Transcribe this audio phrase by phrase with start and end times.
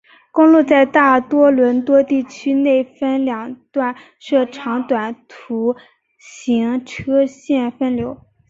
[0.31, 5.75] 公路在大多伦多地区内分两段设长短途
[6.17, 8.17] 行车线分流。